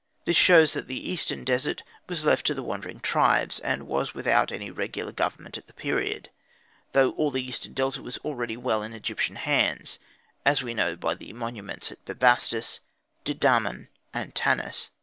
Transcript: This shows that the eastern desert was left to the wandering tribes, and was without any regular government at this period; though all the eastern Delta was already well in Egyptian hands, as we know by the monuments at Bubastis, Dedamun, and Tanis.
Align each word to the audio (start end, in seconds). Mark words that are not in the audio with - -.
This 0.25 0.35
shows 0.35 0.73
that 0.73 0.87
the 0.87 1.11
eastern 1.11 1.43
desert 1.43 1.83
was 2.09 2.25
left 2.25 2.47
to 2.47 2.55
the 2.55 2.63
wandering 2.63 3.01
tribes, 3.01 3.59
and 3.59 3.85
was 3.87 4.15
without 4.15 4.51
any 4.51 4.71
regular 4.71 5.11
government 5.11 5.59
at 5.59 5.67
this 5.67 5.75
period; 5.77 6.31
though 6.93 7.11
all 7.11 7.29
the 7.29 7.43
eastern 7.47 7.73
Delta 7.73 8.01
was 8.01 8.17
already 8.25 8.57
well 8.57 8.81
in 8.81 8.93
Egyptian 8.93 9.35
hands, 9.35 9.99
as 10.43 10.63
we 10.63 10.73
know 10.73 10.95
by 10.95 11.13
the 11.13 11.31
monuments 11.33 11.91
at 11.91 12.03
Bubastis, 12.03 12.79
Dedamun, 13.25 13.89
and 14.11 14.33
Tanis. 14.33 14.89